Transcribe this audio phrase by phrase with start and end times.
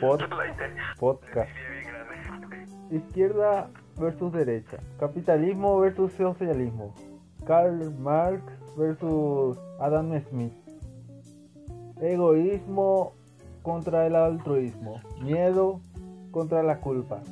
[0.00, 0.20] Pod-
[0.98, 1.50] podcast.
[2.90, 3.68] Izquierda
[3.98, 4.78] versus derecha.
[4.98, 6.94] Capitalismo versus socialismo.
[7.46, 8.42] Karl Marx
[8.76, 10.52] versus Adam Smith.
[12.00, 13.12] Egoísmo
[13.62, 15.00] contra el altruismo.
[15.22, 15.80] Miedo
[16.30, 17.22] contra la culpa.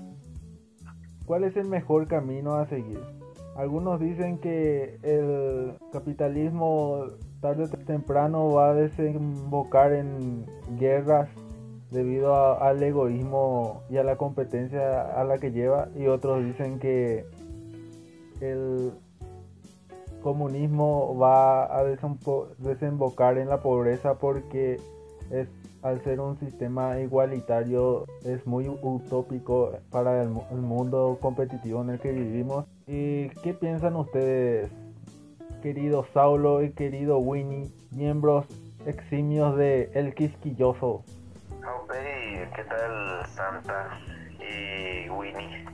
[1.27, 3.01] ¿Cuál es el mejor camino a seguir?
[3.57, 7.05] Algunos dicen que el capitalismo
[7.41, 10.45] tarde o temprano va a desembocar en
[10.79, 11.29] guerras
[11.91, 16.79] debido a- al egoísmo y a la competencia a la que lleva y otros dicen
[16.79, 17.25] que
[18.41, 18.93] el
[20.23, 24.81] comunismo va a desembo- desembocar en la pobreza porque
[25.31, 25.49] es
[25.83, 32.01] al ser un sistema igualitario es muy utópico para el, el mundo competitivo en el
[32.01, 32.65] que vivimos.
[32.87, 34.71] ¿Y qué piensan ustedes,
[35.63, 38.47] querido Saulo y querido Winnie, miembros
[38.87, 41.03] eximios de El Quisquilloso?
[41.67, 43.99] Ok, ¿qué tal Santa
[44.39, 45.65] y Winnie?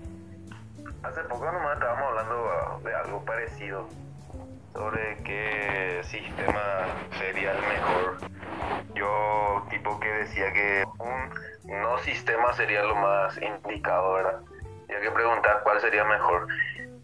[1.02, 3.88] Hace poco nomás estábamos hablando de algo parecido
[4.72, 6.86] sobre qué sistema
[7.18, 8.18] sería el mejor.
[8.94, 14.40] Yo tipo que decía que un no sistema sería lo más indicado, ¿verdad?
[14.88, 16.46] Y hay que preguntar cuál sería mejor.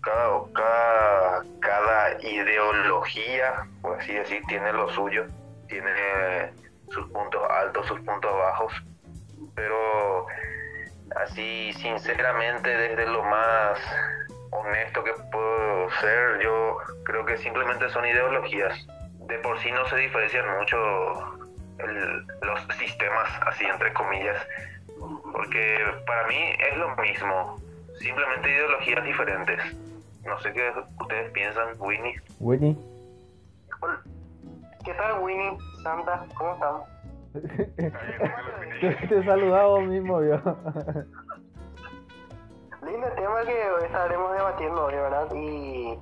[0.01, 5.27] Cada, cada, cada ideología, por así decir, tiene lo suyo,
[5.67, 6.53] tiene
[6.91, 8.73] sus puntos altos, sus puntos bajos,
[9.55, 10.27] pero
[11.17, 13.79] así sinceramente desde lo más
[14.51, 18.87] honesto que puedo ser, yo creo que simplemente son ideologías.
[19.27, 20.77] De por sí no se diferencian mucho
[21.79, 24.41] el- los sistemas, así entre comillas,
[25.33, 27.61] porque para mí es lo mismo,
[27.99, 29.77] simplemente ideologías diferentes.
[30.25, 32.21] No sé qué ustedes piensan, Winnie.
[32.41, 32.77] Winnie.
[34.87, 35.59] ¿Qué tal, Winnie?
[35.83, 36.77] Santa, ¿cómo están?
[38.81, 40.37] te, te saludaba vos mismo yo.
[42.83, 45.27] Lindo tema que estaremos debatiendo hoy, ¿verdad?
[45.35, 45.99] Y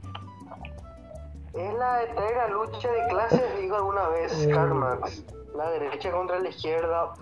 [1.55, 4.51] es la eterna lucha de clases, digo alguna vez, Eh.
[4.53, 5.25] Karl Marx.
[5.55, 7.15] La derecha contra la izquierda.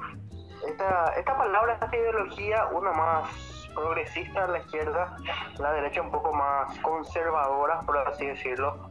[0.67, 3.31] Esta, esta palabra, esta ideología, una más
[3.73, 5.17] progresista a la izquierda,
[5.61, 8.91] la derecha un poco más conservadora, por así decirlo.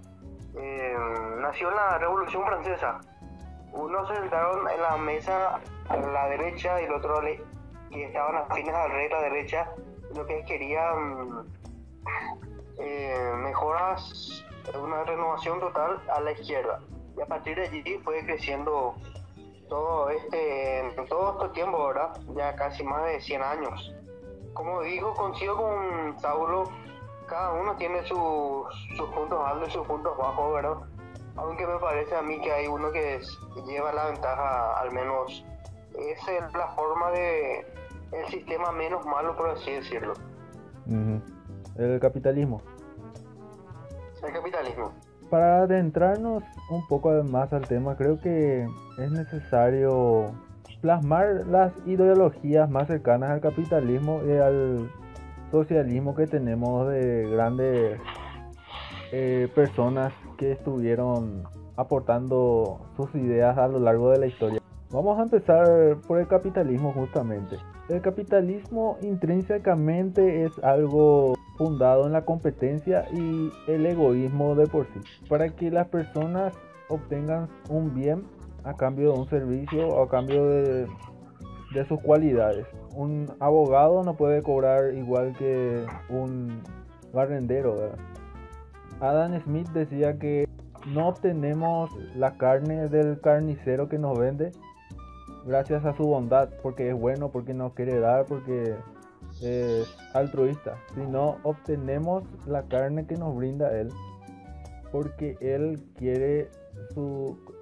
[0.56, 0.96] Eh,
[1.40, 3.00] nació en la Revolución Francesa.
[3.72, 7.22] Unos se sentaron en la mesa a la derecha y el otro
[7.90, 9.70] y estaban afines al rey de la derecha
[10.16, 11.46] lo que querían
[12.80, 14.44] eh, mejoras
[14.82, 16.80] una renovación total a la izquierda.
[17.18, 18.96] Y a partir de allí fue creciendo
[19.70, 23.94] todo este todo este tiempo verdad ya casi más de 100 años.
[24.54, 26.70] Como digo coincido con Saulo
[27.32, 30.76] cada uno tiene sus, sus puntos altos y sus puntos bajos verdad
[31.38, 35.46] aunque me parece a mí que hay uno que es- lleva la ventaja al menos
[35.98, 37.66] es el- la forma de
[38.12, 40.14] el sistema menos malo por así decirlo.
[41.78, 42.62] El capitalismo.
[44.24, 44.92] el capitalismo
[45.30, 50.26] Para adentrarnos un poco más al tema, creo que es necesario
[50.82, 54.92] plasmar las ideologías más cercanas al capitalismo y al
[55.52, 58.00] socialismo que tenemos de grandes
[59.12, 61.44] eh, personas que estuvieron
[61.76, 64.62] aportando sus ideas a lo largo de la historia.
[64.90, 67.58] Vamos a empezar por el capitalismo justamente.
[67.90, 75.00] El capitalismo intrínsecamente es algo fundado en la competencia y el egoísmo de por sí.
[75.30, 76.54] Para que las personas
[76.90, 78.24] obtengan un bien
[78.64, 80.88] a cambio de un servicio o a cambio de,
[81.74, 82.66] de sus cualidades.
[82.96, 86.62] Un abogado no puede cobrar igual que un
[87.14, 87.76] barrendero.
[89.00, 90.48] Adam Smith decía que
[90.88, 94.52] no obtenemos la carne del carnicero que nos vende
[95.46, 98.76] gracias a su bondad, porque es bueno, porque nos quiere dar, porque
[99.42, 103.90] es altruista, sino obtenemos la carne que nos brinda él,
[104.92, 106.50] porque él quiere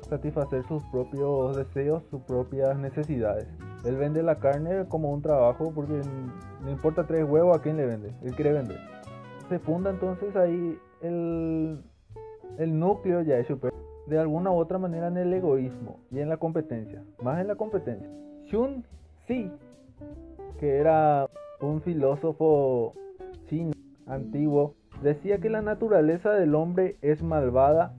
[0.09, 3.47] satisfacer sus propios deseos, sus propias necesidades.
[3.83, 6.01] Él vende la carne como un trabajo porque
[6.63, 8.79] no importa tres huevos a quién le vende, él quiere vender.
[9.47, 11.81] Se funda entonces ahí el,
[12.57, 13.73] el núcleo ya hecho, pero
[14.07, 17.55] de alguna u otra manera en el egoísmo y en la competencia, más en la
[17.55, 18.09] competencia.
[18.49, 18.83] Xun
[19.27, 19.51] Zi,
[20.59, 21.29] que era
[21.61, 22.93] un filósofo
[23.47, 23.73] chino
[24.07, 27.95] antiguo, Decía que la naturaleza del hombre es malvada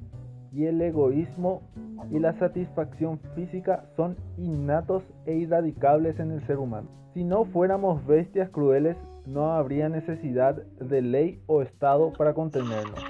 [0.53, 1.63] y el egoísmo
[2.11, 6.89] y la satisfacción física son innatos e irradicables en el ser humano.
[7.15, 13.05] Si no fuéramos bestias crueles, no habría necesidad de ley o Estado para contenernos.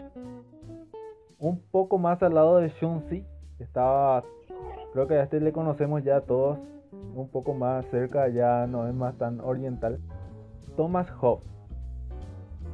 [1.38, 3.24] Un poco más al lado de Shunzi,
[3.58, 4.24] estaba,
[4.92, 6.58] creo que a este le conocemos ya a todos,
[7.14, 10.00] un poco más cerca, ya no es más tan oriental,
[10.76, 11.48] Thomas Hobbes,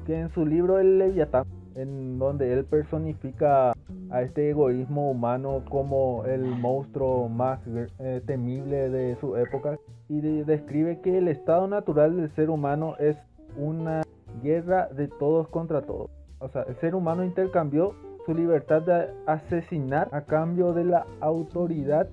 [0.04, 1.44] que en su libro El Leviatán,
[1.76, 3.73] en donde él personifica
[4.11, 7.61] a este egoísmo humano como el monstruo más
[7.99, 9.78] eh, temible de su época
[10.08, 13.17] y describe que el estado natural del ser humano es
[13.56, 14.02] una
[14.43, 16.11] guerra de todos contra todos.
[16.38, 17.94] O sea, el ser humano intercambió
[18.25, 22.08] su libertad de asesinar a cambio de la autoridad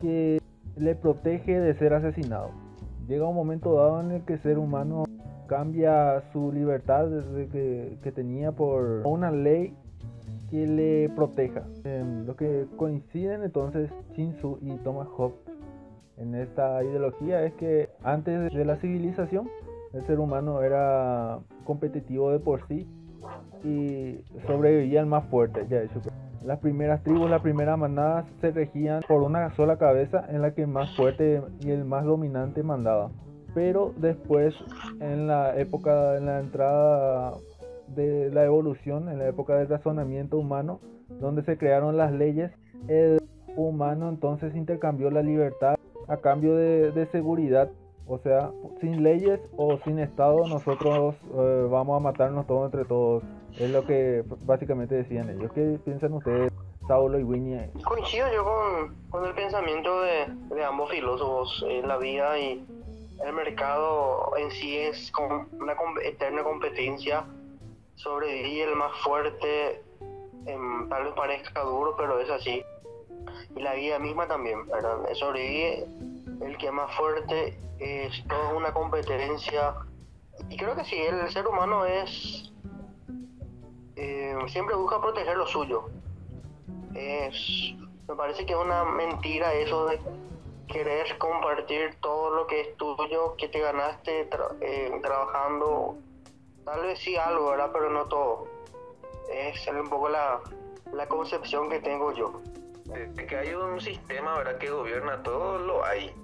[0.00, 0.40] que
[0.76, 2.50] le protege de ser asesinado.
[3.08, 5.04] Llega un momento dado en el que el ser humano
[5.48, 7.08] cambia su libertad
[7.50, 9.74] que, que tenía por una ley
[10.50, 11.64] que le proteja.
[11.84, 15.38] Em, lo que coinciden entonces Shinsu y Thomas Hobbes
[16.16, 19.48] en esta ideología es que antes de la civilización
[19.92, 22.86] el ser humano era competitivo de por sí
[23.64, 25.66] y sobrevivía el más fuerte.
[25.68, 26.00] Ya hecho.
[26.44, 30.62] Las primeras tribus, las primeras manadas se regían por una sola cabeza en la que
[30.62, 33.10] el más fuerte y el más dominante mandaba.
[33.54, 34.54] Pero después,
[35.00, 37.34] en la época, en la entrada
[37.88, 40.80] de la evolución, en la época del razonamiento humano,
[41.20, 42.52] donde se crearon las leyes,
[42.88, 43.18] el
[43.56, 47.70] humano entonces intercambió la libertad a cambio de, seguridad.
[48.06, 48.50] O sea,
[48.80, 53.22] sin leyes o sin Estado, nosotros eh, vamos a matarnos todos entre todos.
[53.58, 55.52] Es lo que básicamente decían ellos.
[55.52, 56.50] ¿Qué piensan ustedes,
[56.86, 57.70] Saulo y Winnie?
[57.84, 58.44] Coincido yo
[59.10, 61.66] con, el pensamiento de, de, ambos filósofos.
[61.68, 62.66] en la vida y
[63.24, 67.24] el mercado en sí es una eterna competencia
[67.98, 69.82] sobrevive el más fuerte,
[70.88, 72.64] tal vez parezca duro, pero es así.
[73.56, 74.98] Y la vida misma también, ¿verdad?
[75.14, 75.86] Sobrevive
[76.40, 79.74] el que es más fuerte, es toda una competencia.
[80.48, 82.52] Y creo que sí, el ser humano es.
[83.96, 85.90] Eh, siempre busca proteger lo suyo.
[86.94, 87.74] Es,
[88.08, 89.98] me parece que es una mentira eso de
[90.68, 94.28] querer compartir todo lo que es tuyo, que te ganaste
[94.60, 95.96] eh, trabajando
[96.68, 97.70] Tal vez sí algo, ¿verdad?
[97.72, 98.46] Pero no todo.
[99.30, 100.42] Es un poco la,
[101.08, 102.42] concepción que tengo yo.
[103.26, 104.58] Que hay un sistema, ¿verdad?
[104.58, 106.14] Que gobierna todo, lo hay.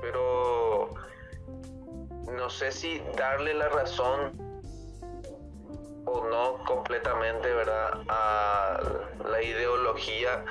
[0.00, 0.90] Pero
[2.30, 4.38] no sé si darle la razón
[6.04, 8.04] o no completamente, ¿verdad?
[8.08, 8.78] A
[9.28, 10.44] la ideología.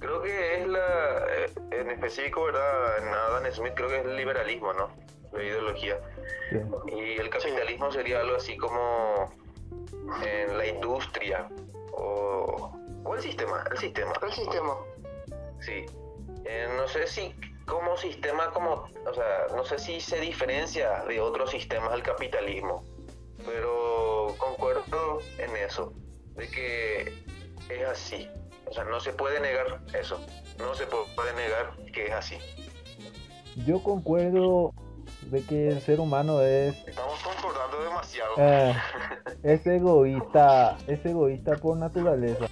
[0.00, 2.98] Creo que es la, eh, en específico, ¿verdad?
[2.98, 4.90] En Adam Smith creo que es el liberalismo, ¿no?
[5.32, 6.00] La ideología
[6.88, 9.32] y el capitalismo sería algo así como
[10.24, 11.48] en la industria
[11.92, 12.72] o,
[13.14, 14.12] el sistema, el sistema.
[14.22, 14.76] El sistema.
[15.60, 15.84] Sí.
[16.44, 17.34] Eh, no sé si
[17.66, 22.82] como sistema, como, o sea, no sé si se diferencia de otros sistemas del capitalismo,
[23.44, 25.92] pero concuerdo en eso,
[26.34, 27.14] de que
[27.68, 28.28] es así.
[28.70, 30.20] O sea, no se puede negar eso,
[30.58, 32.38] no se puede negar que es así.
[33.66, 34.72] Yo concuerdo
[35.22, 36.76] de que el ser humano es...
[36.86, 38.34] Estamos concordando demasiado.
[38.38, 38.74] Eh,
[39.42, 42.46] es egoísta, es egoísta por naturaleza.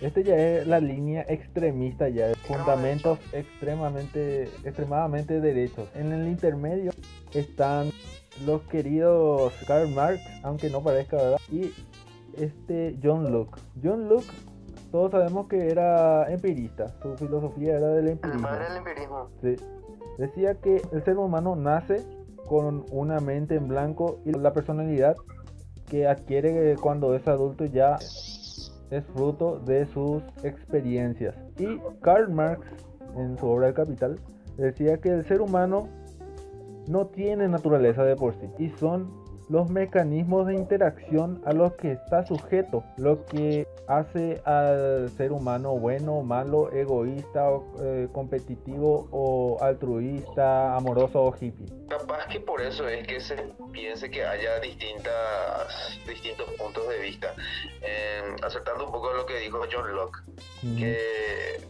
[0.00, 5.90] Este ya es la línea extremista ya, de fundamentos extremadamente, extremadamente derechos.
[5.94, 6.92] En el intermedio
[7.34, 7.92] están
[8.46, 11.74] los queridos Karl Marx, aunque no parezca verdad, y
[12.36, 13.58] este John Locke.
[13.82, 14.32] John Locke,
[14.90, 18.48] todos sabemos que era empirista, su filosofía era del empirismo.
[18.48, 19.28] El del empirismo.
[19.42, 19.56] Sí.
[20.18, 22.04] Decía que el ser humano nace
[22.46, 25.16] con una mente en blanco y la personalidad
[25.86, 27.96] que adquiere cuando es adulto ya
[28.90, 31.36] es fruto de sus experiencias.
[31.58, 32.66] Y Karl Marx,
[33.16, 34.20] en su obra El Capital,
[34.56, 35.88] decía que el ser humano
[36.88, 39.10] no tiene naturaleza de por sí y son
[39.50, 45.72] los mecanismos de interacción a los que está sujeto, lo que hace al ser humano
[45.72, 47.50] bueno, malo, egoísta,
[47.82, 51.66] eh, competitivo o altruista, amoroso o hippie.
[51.88, 53.36] Capaz que por eso es que se
[53.72, 57.34] piense que haya distintas, distintos puntos de vista.
[58.44, 60.20] acertando un poco lo que dijo John Locke,
[60.78, 61.60] que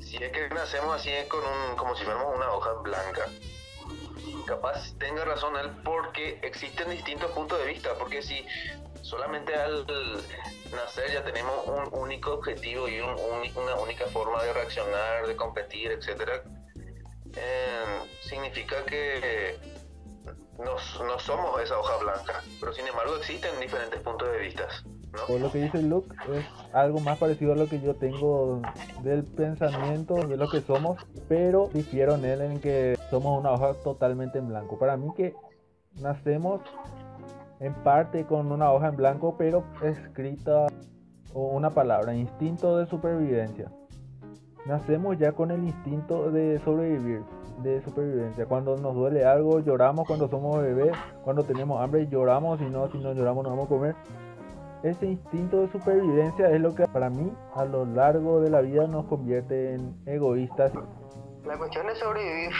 [0.00, 3.26] si es que nacemos así con un, como si fuéramos una hoja blanca,
[4.48, 8.46] capaz tenga razón él porque existen distintos puntos de vista, porque si
[9.02, 9.86] solamente al
[10.74, 16.42] nacer ya tenemos un único objetivo y una única forma de reaccionar, de competir, etcétera,
[17.36, 19.58] em, significa que
[20.58, 24.66] no, no somos esa hoja blanca, pero sin embargo existen diferentes puntos de vista.
[25.12, 25.38] ¿No?
[25.38, 28.60] lo que dice Luke es algo más parecido a lo que yo tengo
[29.02, 30.98] del pensamiento de lo que somos,
[31.28, 34.78] pero difiero en él en que somos una hoja totalmente en blanco.
[34.78, 35.34] Para mí que
[36.00, 36.60] nacemos
[37.60, 40.66] en parte con una hoja en blanco, pero escrita
[41.34, 43.70] o una palabra, instinto de supervivencia.
[44.66, 47.22] Nacemos ya con el instinto de sobrevivir,
[47.62, 48.46] de supervivencia.
[48.46, 50.92] Cuando nos duele algo, lloramos cuando somos bebés,
[51.24, 53.96] cuando tenemos hambre, lloramos, y no, si no lloramos, no vamos a comer.
[54.82, 58.86] Ese instinto de supervivencia es lo que para mí a lo largo de la vida
[58.86, 60.72] nos convierte en egoístas.
[61.44, 62.52] La cuestión es sobrevivir,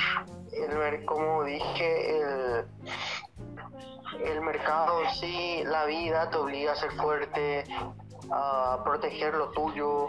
[0.52, 2.64] el, como dije, el,
[4.25, 7.64] el mercado sí, la vida te obliga a ser fuerte,
[8.30, 10.08] a proteger lo tuyo.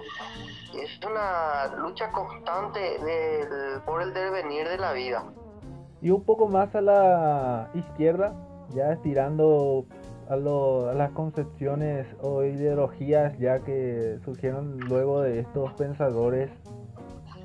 [0.73, 5.25] Es una lucha constante del, por el devenir de la vida.
[6.01, 8.33] Y un poco más a la izquierda,
[8.69, 9.85] ya estirando
[10.29, 16.51] a, las concepciones o ideologías ya que surgieron luego de estos pensadores,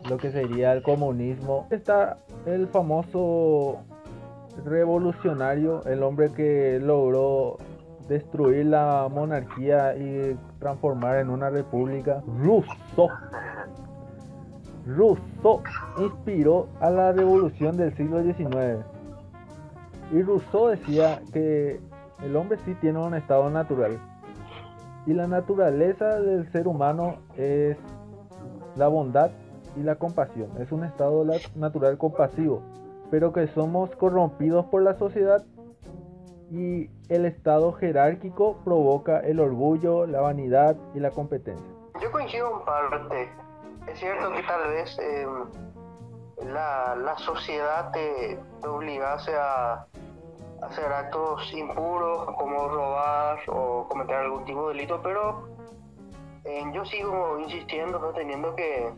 [0.09, 1.67] lo que sería el comunismo.
[1.71, 3.79] Está el famoso
[4.65, 7.57] revolucionario, el hombre que logró
[8.07, 12.23] destruir la monarquía y transformar en una república.
[12.43, 13.09] Rousseau.
[14.87, 15.63] Rousseau
[15.99, 18.85] inspiró a la revolución del siglo XIX.
[20.13, 21.81] Y Rousseau decía que
[22.23, 23.99] el hombre sí tiene un estado natural.
[25.07, 27.77] Y la naturaleza del ser humano es
[28.77, 29.31] la bondad
[29.77, 30.51] y la compasión.
[30.59, 32.63] Es un estado natural compasivo
[33.15, 35.45] pero que somos corrompidos por la sociedad
[36.51, 41.65] y el estado jerárquico provoca el orgullo, la vanidad y la competencia.
[42.01, 43.31] Yo coincido en parte.
[43.87, 49.87] Es cierto que tal vez em, la, la, sociedad te, obligase a,
[50.63, 55.49] hacer actos impuros como robar o cometer algún tipo de delito, pero
[56.45, 58.93] em, yo sigo insistiendo, teniendo que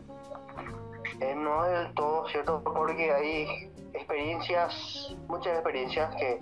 [1.19, 6.39] eh, no es del todo cierto porque hay experiencias, muchas experiencias que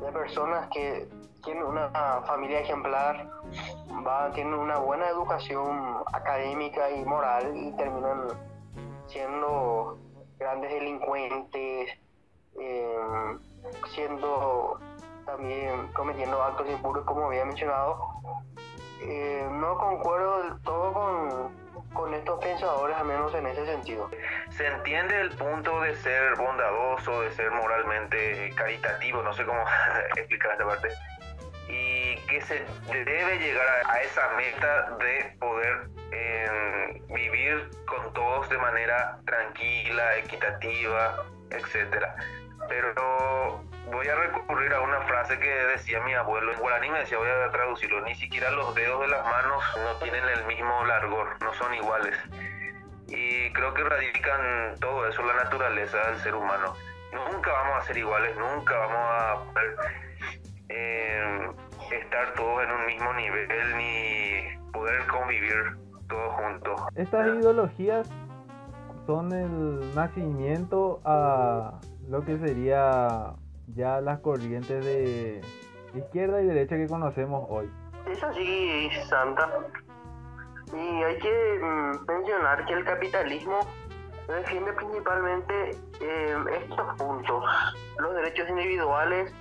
[0.00, 1.08] de personas que
[1.44, 1.90] tienen una
[2.26, 3.28] familia ejemplar,
[4.06, 8.28] va, tienen una buena educación académica y moral y terminan
[9.06, 9.98] siendo
[10.38, 11.90] grandes delincuentes,
[12.58, 13.40] em,
[13.94, 14.78] siendo
[15.24, 17.98] también cometiendo actos impuros como había mencionado.
[19.00, 24.10] Eh, no concuerdo del todo con con estos pensadores, al menos en ese sentido.
[24.50, 29.62] Se entiende el punto de ser bondadoso, de ser moralmente caritativo, no sé cómo
[30.16, 30.88] explicar esta parte,
[31.68, 38.58] y que se debe llegar a, esa meta de poder em, vivir con todos de
[38.58, 42.16] manera tranquila, equitativa, etcétera.
[42.68, 47.18] Pero voy a recurrir a una frase que decía mi abuelo en guaraní, me decía,
[47.18, 51.36] voy a traducirlo, ni siquiera los dedos de las manos no tienen el mismo largor,
[51.42, 52.16] no son iguales.
[53.08, 56.74] Y creo que radican todo eso, la naturaleza del ser humano.
[57.12, 59.76] Nunca vamos a ser iguales, nunca vamos a poder
[60.68, 61.50] eh,
[61.92, 65.76] estar todos en un mismo nivel ni poder convivir
[66.08, 66.80] todos juntos.
[66.94, 68.08] Estas ideologías
[69.06, 73.34] son el nacimiento a lo que sería
[73.68, 75.40] ya las corrientes de
[75.94, 77.70] izquierda y derecha que conocemos hoy.
[78.10, 79.48] Es así, Santa.
[80.72, 83.60] Y hay que mm, mencionar que el capitalismo
[84.28, 87.44] defiende principalmente eh, estos puntos,
[87.98, 89.32] los derechos individuales,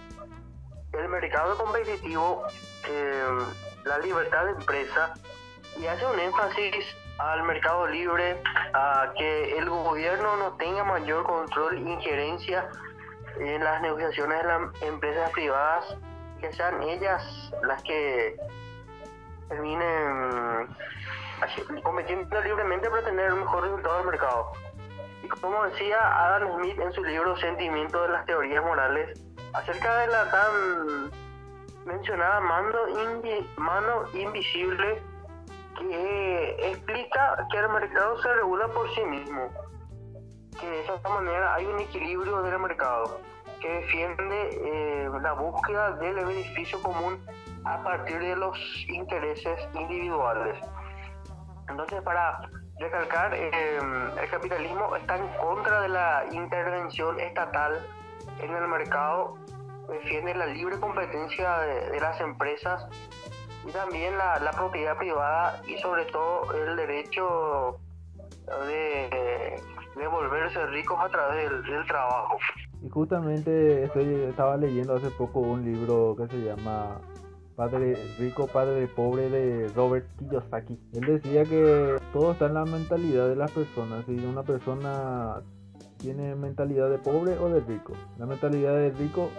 [0.93, 2.43] el mercado competitivo,
[2.89, 3.23] eh,
[3.85, 5.13] la libertad de empresa
[5.79, 6.85] y hace un énfasis
[7.17, 8.41] al mercado libre,
[8.73, 12.67] a que el gobierno no tenga mayor control e injerencia
[13.41, 15.97] en las negociaciones de las empresas privadas,
[16.39, 18.37] que sean ellas las que
[19.49, 20.67] terminen
[21.83, 24.51] compitiendo libremente para tener un mejor resultado del mercado.
[25.23, 29.19] Y como decía Adam Smith en su libro Sentimiento de las Teorías Morales,
[29.53, 31.11] acerca de la tan
[31.85, 32.77] mencionada mano,
[33.57, 35.01] mano invisible
[35.77, 39.49] que explica que el mercado se regula por sí mismo
[40.59, 43.19] que de esa manera hay un equilibrio del mercado
[43.61, 47.23] que defiende eh, la búsqueda del beneficio común
[47.63, 50.57] a partir de los intereses individuales.
[51.69, 52.41] Entonces, para
[52.79, 53.79] recalcar, eh,
[54.21, 57.85] el capitalismo está en contra de la intervención estatal
[58.39, 59.37] en el mercado,
[59.87, 62.87] defiende la libre competencia de, las empresas
[63.65, 67.77] y también la, propiedad privada y sobre todo el derecho
[68.65, 72.39] de volverse ricos a través del trabajo.
[72.83, 76.99] Y justamente estoy, estaba leyendo hace poco un libro que se llama
[77.55, 80.79] Padre Rico, Padre Pobre de Robert Kiyosaki.
[80.93, 84.03] Él decía que todo está en la mentalidad de las personas.
[84.05, 85.41] Si una persona
[85.97, 87.93] tiene mentalidad de pobre o de rico.
[88.17, 89.29] La mentalidad de rico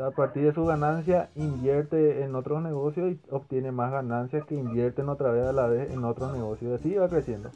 [0.00, 5.08] a partir de su ganancia invierte en otros negocios y obtiene más ganancias que invierten
[5.08, 6.78] otra vez a la vez en otros negocios.
[6.78, 7.50] Así va creciendo.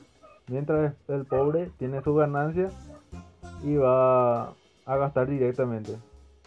[0.49, 2.69] Mientras el pobre tiene su ganancia
[3.63, 4.55] y va
[4.87, 5.97] a gastar directamente.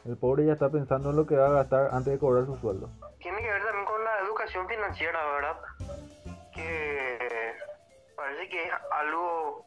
[0.06, 2.58] El pobre ya está pensando en lo que va a gastar antes de cobrar su
[2.58, 2.90] sueldo.
[3.20, 5.58] Tiene que ver también con la educación financiera, ¿verdad?
[6.54, 7.54] Que
[8.16, 9.66] parece que es algo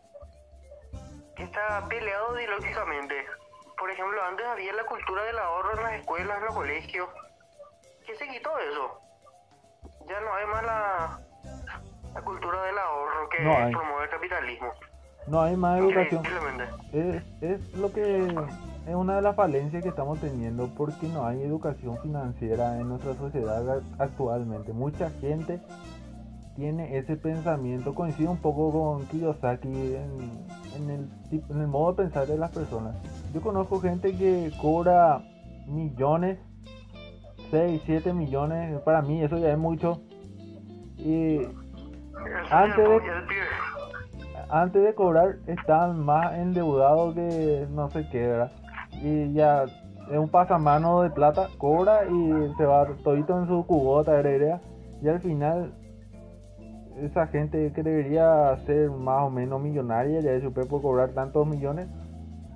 [1.36, 3.26] que está peleado ideológicamente.
[3.78, 7.08] Por ejemplo, antes había la cultura del ahorro en las escuelas, en los colegios.
[8.06, 9.00] ¿Qué se quitó eso?
[10.06, 11.20] Ya no hay más la,
[12.14, 13.38] la cultura del ahorro que
[13.72, 14.72] promueve el capitalismo.
[15.30, 16.22] No hay más educación.
[16.92, 18.26] Es, es lo que
[18.88, 23.14] es una de las falencias que estamos teniendo porque no hay educación financiera en nuestra
[23.14, 24.72] sociedad actualmente.
[24.72, 25.60] Mucha gente
[26.56, 31.08] tiene ese pensamiento, coincide un poco con Kiyosaki en, en, el,
[31.50, 32.96] en el modo de pensar de las personas.
[33.32, 35.22] Yo conozco gente que cobra
[35.66, 36.38] millones,
[37.50, 40.02] 6, 7 millones, para mí eso ya es mucho.
[40.96, 41.42] Y
[42.50, 43.00] antes de,
[44.50, 48.52] antes de cobrar están más endeudados que no sé qué, ¿verdad?
[49.02, 54.18] Y ya es un pasamano de plata, cobra y se va todito en su cubota,
[54.20, 54.60] idea
[55.02, 55.72] Y al final,
[57.00, 61.46] esa gente que debería ser más o menos millonaria, ya de su por cobrar tantos
[61.46, 61.88] millones,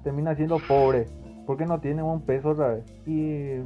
[0.02, 1.06] termina siendo pobre,
[1.46, 2.84] porque no tiene un peso otra vez.
[3.06, 3.58] Y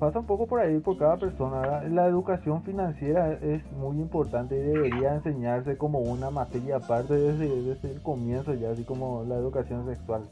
[0.00, 1.82] pasa un poco por ahí por cada persona.
[1.82, 7.92] La educación financiera es muy importante y debería enseñarse como una materia aparte desde, desde
[7.92, 10.22] el comienzo ya, así como la educación sexual.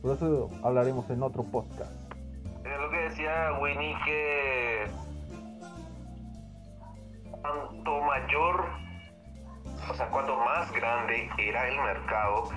[0.00, 1.92] Por eso hablaremos en otro podcast.
[2.64, 4.86] Es lo que decía Winnie que
[7.42, 8.64] cuanto mayor,
[9.90, 12.48] o sea, cuanto más grande era el mercado,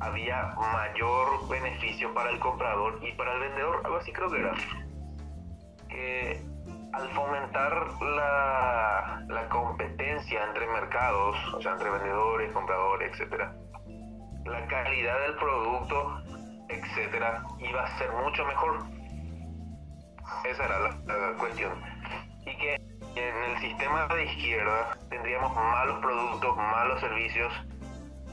[0.00, 4.54] había mayor beneficio para el comprador y para el vendedor, algo así creo que era.
[5.88, 6.42] Que
[6.92, 13.54] al fomentar la, la competencia entre mercados, o sea, entre vendedores, compradores, etcétera,
[14.44, 16.22] la calidad del producto
[16.68, 18.78] etcétera, iba a ser mucho mejor.
[20.44, 21.80] Esa era la, cuestión.
[22.44, 27.52] Y que en el sistema de izquierda tendríamos malos productos, malos servicios.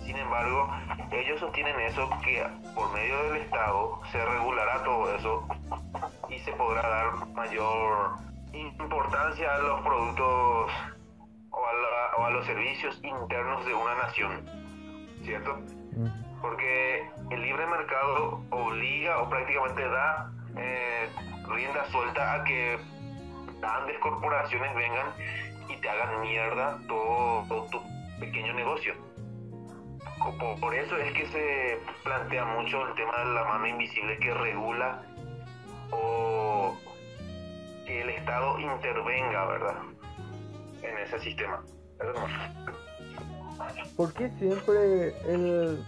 [0.04, 0.70] Sin embargo,
[1.12, 5.48] ellos sostienen eso que por medio del Estado se regulará todo eso
[6.36, 8.18] y se podrá dar mayor
[8.54, 10.72] importancia a los productos
[11.52, 14.50] o a, o a los servicios internos de una nación.
[15.24, 15.58] ¿Cierto?
[16.44, 21.10] porque el libre mercado obliga o prácticamente da eh,
[21.48, 22.78] rienda suelta a que
[23.62, 25.08] grandes corporaciones vengan
[25.70, 27.82] y te hagan mierda todo, tu
[28.20, 28.94] pequeño negocio.
[30.60, 35.02] Por eso es que se plantea mucho el tema de la mano invisible que regula
[35.94, 36.76] o
[37.86, 39.76] que el Estado intervenga, ¿verdad?
[40.82, 41.64] En ese sistema.
[43.96, 45.86] ¿Por qué siempre el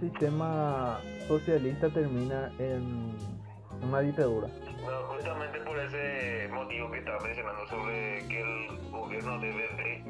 [0.00, 3.14] sistema socialista termina en
[3.82, 4.48] una dictadura.
[4.82, 10.04] Bueno, justamente por ese motivo que estaba mencionando sobre que el gobierno debe de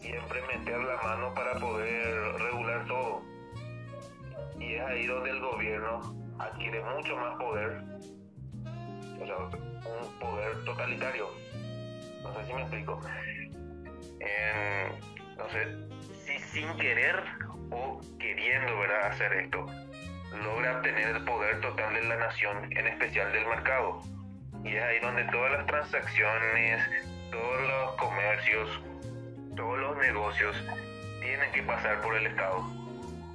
[0.00, 3.22] siempre meter la mano para poder regular todo.
[4.58, 7.82] Y es ahí donde el gobierno adquiere mucho más poder,
[9.20, 11.28] un poder totalitario.
[12.22, 13.00] No sé si me explico.
[15.36, 15.76] no sé,
[16.24, 17.22] si sin querer
[17.70, 19.12] o queriendo ¿verdad?
[19.12, 19.66] hacer esto,
[20.42, 24.02] logra obtener el poder total de la nación, en especial del mercado.
[24.64, 26.82] Y es ahí donde todas las transacciones,
[27.30, 28.80] todos los comercios,
[29.56, 30.56] todos los negocios
[31.20, 32.64] tienen que pasar por el Estado.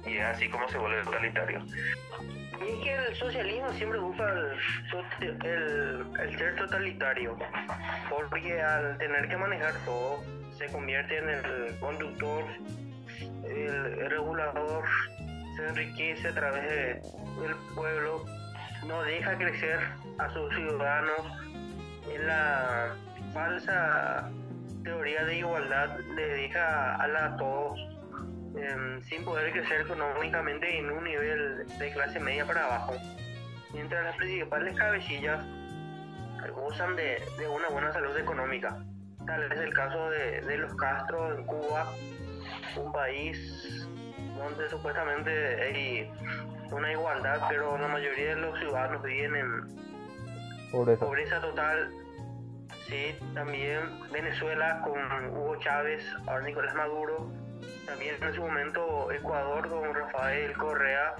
[0.06, 1.64] Y es así como se vuelve totalitario.
[2.60, 4.32] Y es que el socialismo siempre busca
[5.20, 7.36] el, el, ser totalitario,
[8.10, 10.22] porque al tener que manejar todo,
[10.56, 12.44] se convierte en el conductor
[13.44, 14.84] el regulador
[15.56, 17.02] se enriquece a través
[17.40, 18.24] del pueblo,
[18.86, 19.80] no deja crecer
[20.18, 21.20] a sus ciudadanos.
[22.12, 22.94] En la
[23.32, 24.30] falsa
[24.82, 27.78] teoría de igualdad le deja a, la, todos
[28.56, 32.94] em, sin poder crecer económicamente en un nivel de clase media para abajo.
[33.72, 35.44] Mientras las principales cabecillas
[36.54, 38.84] gozan de, de una buena salud económica.
[39.26, 41.92] Tal es el caso de, de los Castro en Cuba,
[42.76, 43.88] un país
[44.36, 45.30] donde supuestamente
[45.62, 46.12] hay
[46.70, 51.06] una igualdad, pero la mayoría de los ciudadanos viven en Pobreza.
[51.06, 51.90] pobreza total.
[52.88, 53.80] Sí, también
[54.12, 57.30] Venezuela con Hugo Chávez, ahora Nicolás Maduro,
[57.86, 61.14] también en su momento Ecuador con Rafael Correa,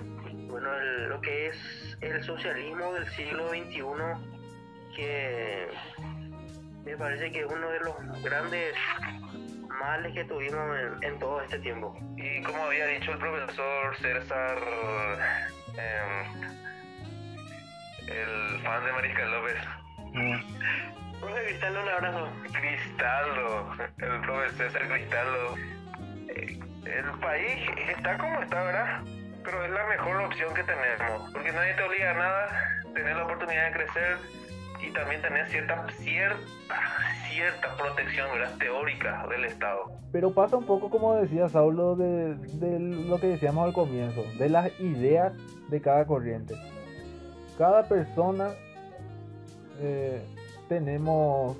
[0.49, 3.85] bueno, el- lo que es el socialismo del siglo XXI,
[4.97, 5.69] que
[6.85, 8.75] me parece que es uno de los grandes
[9.81, 11.97] males que tuvimos en, en todo este tiempo.
[12.17, 14.59] Y como había dicho el profesor César,
[15.77, 16.55] em,
[18.09, 19.57] el fan de Mariscal López,
[20.17, 22.29] Mm, Profe Cristal, un abrazo.
[22.53, 25.57] Cristaldo, el profesor César Cristaldo.
[26.35, 27.61] El país
[27.97, 29.03] está como está, ¿verdad?
[29.43, 32.49] Pero es la mejor opción que tenemos, porque nadie te obliga a nada,
[32.95, 34.17] tener la oportunidad de crecer
[34.81, 36.77] y también tener cierta, cierta,
[37.31, 38.57] cierta protección, ¿verdad?
[38.59, 39.93] Teórica del Estado.
[40.13, 44.49] Pero pasa un poco como decía Saulo de, de lo que decíamos al comienzo, de
[44.49, 45.33] las ideas
[45.69, 46.55] de cada corriente.
[47.59, 48.51] Cada persona
[49.81, 50.23] eh,
[50.69, 51.57] tenemos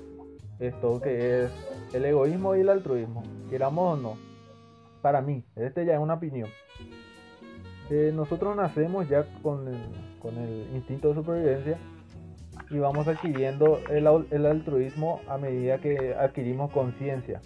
[0.59, 1.51] esto que es
[1.93, 4.24] el egoísmo y el altruismo, queramos o no.
[5.05, 6.49] Para mí, este ya es una opinión.
[7.91, 11.77] Eh, nosotros nacemos ya con el, instinto de supervivencia
[12.71, 14.07] y vamos adquiriendo el,
[14.47, 17.39] altruismo a medida que adquirimos conciencia.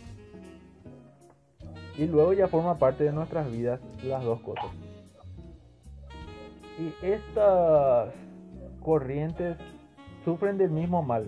[1.98, 4.72] Y luego ya forma parte de nuestras vidas las dos cosas.
[6.80, 8.14] Y estas
[8.82, 9.58] corrientes
[10.24, 11.28] sufren del mismo mal,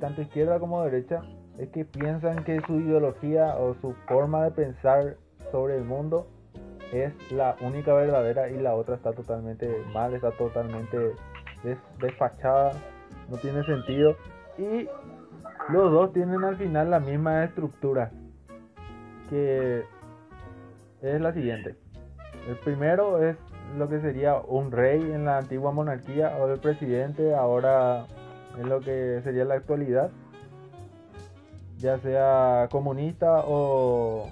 [0.00, 1.22] tanto izquierda como derecha,
[1.56, 5.18] es que piensan que su ideología o su forma de pensar
[5.52, 6.26] sobre el mundo
[6.92, 10.98] es la única verdadera y la otra está totalmente mal, está totalmente
[11.62, 12.72] des- desfachada,
[13.30, 14.16] no tiene sentido.
[14.58, 14.88] Y
[15.70, 18.10] los dos tienen al final la misma estructura,
[19.30, 19.84] que
[21.00, 21.76] es la siguiente.
[22.48, 23.36] El primero es
[23.78, 28.04] lo que sería un rey en la antigua monarquía o el presidente ahora
[28.58, 30.10] en lo que sería la actualidad,
[31.78, 34.28] ya sea comunista o,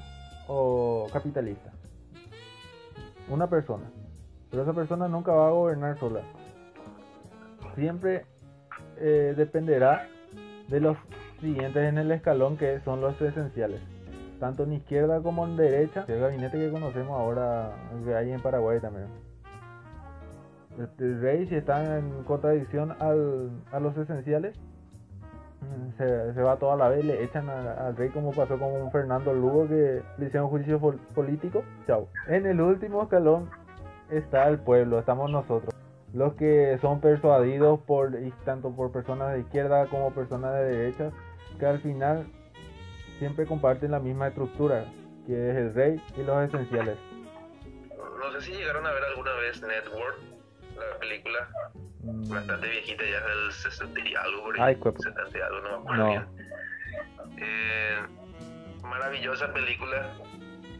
[0.52, 1.70] o capitalista.
[3.28, 3.84] Una persona,
[4.50, 6.22] pero esa persona nunca va a gobernar sola.
[7.76, 8.26] Siempre
[8.98, 10.08] eh, dependerá
[10.68, 10.96] de los
[11.40, 13.80] siguientes en el escalón que son los esenciales
[14.40, 17.72] tanto en izquierda como en derecha, el gabinete que conocemos ahora,
[18.04, 19.06] que hay en Paraguay también.
[20.78, 24.58] El, el rey, si está en contradicción al, a los esenciales,
[25.96, 30.02] se, va toda la vez, le echan al rey como pasó con Fernando Lugo que
[30.18, 31.62] le hicieron juicio pol- político.
[31.86, 32.08] Chao.
[32.28, 33.50] En el último escalón
[34.10, 35.74] está el pueblo, estamos nosotros.
[36.12, 38.12] Los que son persuadidos por
[38.44, 41.10] tanto por personas de izquierda como personas de derecha,
[41.58, 42.26] que al final
[43.18, 44.86] siempre comparten la misma estructura,
[45.26, 46.96] que es el rey y los esenciales.
[48.18, 50.16] No sé si llegaron a ver alguna vez Network,
[50.76, 51.48] la película,
[52.02, 55.02] bastante viejita, ya del 60 y algo, por ahí, Ay, cuepo.
[55.02, 56.10] 70 y algo, no me acuerdo No.
[56.10, 56.26] bien.
[57.38, 57.98] Eh,
[58.82, 60.10] maravillosa película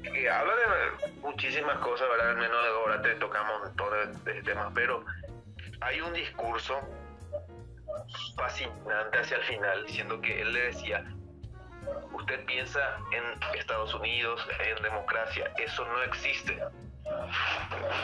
[0.03, 2.31] que habla de muchísimas cosas, ¿verdad?
[2.31, 5.05] Al menos ahora te tocamos todo este tema, pero
[5.83, 6.79] hay un discurso
[8.37, 11.05] fascinante hacia el final, diciendo que él le decía,
[12.13, 12.81] usted piensa
[13.13, 16.59] en Estados Unidos, en democracia, eso no existe.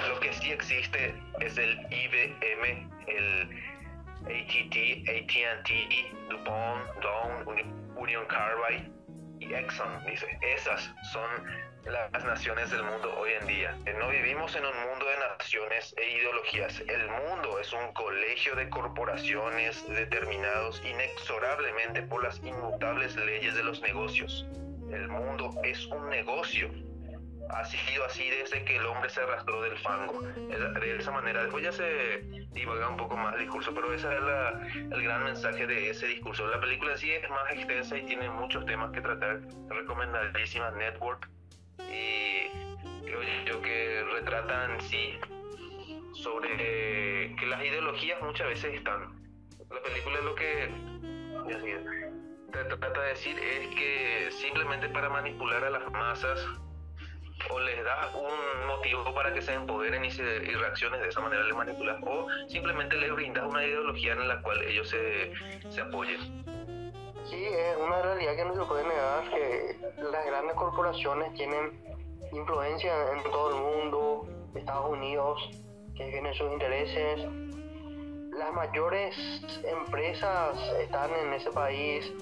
[0.09, 3.51] Lo que sí existe es el IBM, el
[4.25, 7.65] ATT, AT&T, DuPont, Dow, Uni-
[7.97, 8.91] Union Carbide
[9.41, 10.05] y Exxon.
[10.07, 11.31] Dice, esas son
[11.85, 13.77] las naciones del mundo hoy en día.
[13.87, 16.81] Eh, No vivimos en un mundo de naciones e ideologías.
[16.81, 23.81] El mundo es un colegio de corporaciones determinados inexorablemente por las inmutables leyes de los
[23.83, 24.47] negocios.
[24.93, 26.69] El mundo es un negocio.
[27.51, 30.23] Ha sido así desde que el hombre se arrastró del fango.
[30.51, 32.19] Es- De esa manera, después ya se
[32.53, 36.07] divaga un poco más el discurso, pero ese es la- el gran mensaje de ese
[36.07, 36.47] discurso.
[36.49, 39.41] La película en sí es más extensa y tiene muchos temas que tratar.
[39.69, 41.29] Recomendadísima Network.
[41.79, 42.49] Y
[43.05, 45.19] creo yo que retratan sí
[46.15, 49.15] sobre que las ideologías muchas veces están.
[49.71, 50.71] La película lo que
[52.81, 56.47] trata de decir es que simplemente para manipular a las masas
[57.51, 61.21] o les da un motivo para que se empoderen y, se, y reacciones de esa
[61.21, 65.33] manera les manipulas o simplemente les brindas una ideología en la cual ellos se,
[65.71, 66.21] se apoyen.
[67.25, 69.77] Sí, es una realidad que no se puede negar que
[70.13, 71.73] las grandes corporaciones tienen
[72.33, 75.51] influencia en todo el mundo, Estados Unidos,
[75.97, 77.27] que tienen sus intereses.
[78.33, 79.17] Las mayores
[79.65, 82.13] empresas están en ese país.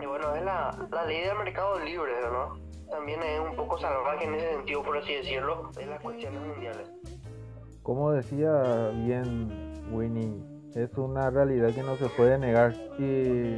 [0.00, 2.65] Y bueno, es la, la ley del mercado libre, ¿no?
[2.90, 6.90] También es un poco salvaje en ese sentido, por así decirlo, de las cuestiones mundiales.
[7.82, 10.42] Como decía bien Winnie,
[10.74, 12.74] es una realidad que no se puede negar.
[12.98, 13.56] Y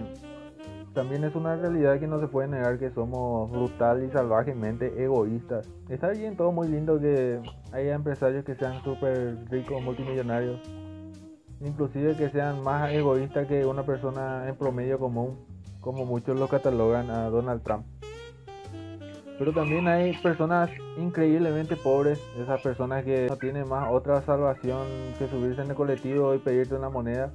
[0.94, 5.68] también es una realidad que no se puede negar que somos brutal y salvajemente egoístas.
[5.88, 7.40] Está bien todo muy lindo que
[7.72, 10.60] haya empresarios que sean súper ricos, multimillonarios.
[11.60, 15.44] Inclusive que sean más egoístas que una persona en promedio común,
[15.80, 17.84] como muchos lo catalogan a Donald Trump.
[19.38, 24.84] Pero también hay personas increíblemente pobres, esas personas que no tienen más otra salvación
[25.18, 27.30] que subirse en el colectivo y pedirte una moneda.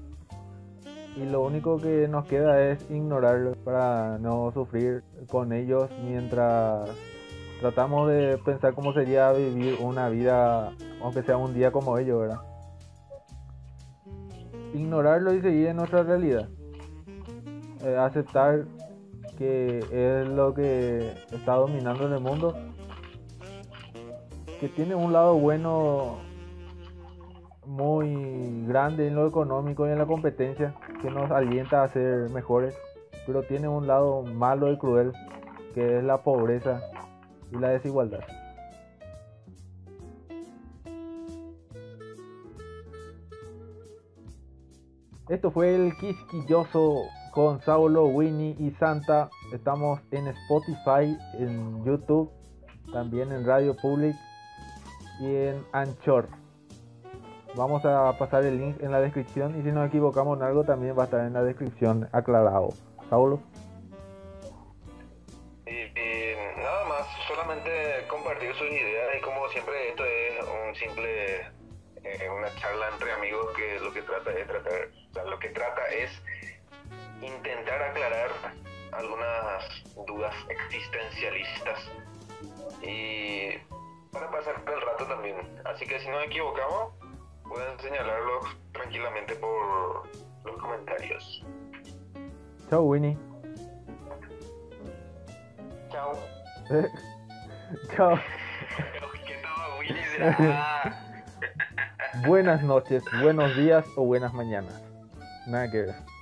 [1.15, 6.89] Y lo único que nos queda es ignorarlos para no sufrir con ellos mientras
[7.61, 12.41] tratamos de pensar cómo sería vivir una vida, aunque sea un día como ellos, ¿verdad?
[14.73, 16.49] Ignorarlo y seguir en nuestra realidad.
[17.83, 18.65] Eh, aceptar
[19.43, 22.55] que es lo que está dominando en el mundo,
[24.61, 26.19] que tiene un lado bueno
[27.65, 32.73] muy grande en lo económico y en la competencia, que nos alienta a ser mejores,
[33.25, 35.11] pero tiene un lado malo y cruel,
[35.73, 36.81] que es la pobreza
[37.51, 38.21] y la desigualdad.
[45.27, 47.01] Esto fue el quisquilloso
[47.33, 49.29] con Saulo, Winnie y Santa.
[49.51, 52.31] Estamos en Spotify, en YouTube,
[52.91, 54.15] también en Radio Public
[55.19, 56.27] y en Anchor.
[57.55, 60.97] Vamos a pasar el link en la descripción y si nos equivocamos en algo también
[60.97, 62.69] va a estar en la descripción aclarado.
[63.09, 63.39] Saulo.
[65.65, 67.71] Y, nada más, solamente
[68.09, 71.41] compartir sus ideas y como siempre esto es un simple,
[72.03, 74.72] eh, una charla entre amigos que lo que trata es tratar,
[80.53, 81.79] existencialistas
[82.81, 83.57] y
[84.11, 85.37] para pasar el rato también.
[85.65, 86.93] Así que si no me equivocamos,
[87.47, 90.07] pueden señalarlos tranquilamente por
[90.45, 91.45] los comentarios.
[92.69, 93.17] Chao, Winnie.
[95.91, 96.17] Chao.
[97.95, 98.19] Chao.
[99.79, 100.03] Winnie?
[102.27, 104.81] Buenas noches, buenos días o buenas mañanas.
[105.47, 106.12] Nada que ver.